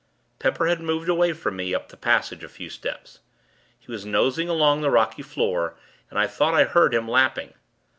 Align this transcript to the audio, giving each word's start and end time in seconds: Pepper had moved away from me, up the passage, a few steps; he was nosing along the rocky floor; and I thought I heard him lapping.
Pepper 0.39 0.65
had 0.65 0.81
moved 0.81 1.07
away 1.09 1.31
from 1.31 1.55
me, 1.57 1.75
up 1.75 1.89
the 1.89 1.95
passage, 1.95 2.43
a 2.43 2.49
few 2.49 2.71
steps; 2.71 3.19
he 3.77 3.91
was 3.91 4.03
nosing 4.03 4.49
along 4.49 4.81
the 4.81 4.89
rocky 4.89 5.21
floor; 5.21 5.75
and 6.09 6.17
I 6.17 6.25
thought 6.25 6.55
I 6.55 6.63
heard 6.63 6.95
him 6.95 7.07
lapping. 7.07 7.53